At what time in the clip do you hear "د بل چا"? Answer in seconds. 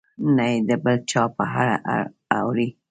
0.69-1.23